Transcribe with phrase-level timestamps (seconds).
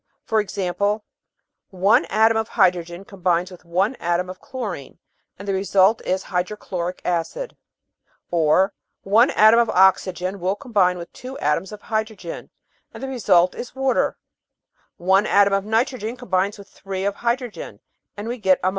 [0.23, 1.03] For example,
[1.69, 4.97] one atom of hydrogen com bines with one atom of chlorine,
[5.37, 7.55] and the result is hydrochloric acid;
[8.31, 12.49] or one atom of oxygen will combine with two atoms of hydrogen
[12.91, 14.17] and the result is water;
[14.97, 17.79] one atom of nitrogen combines with three of hydrogen,
[18.17, 18.69] and we get ammonia.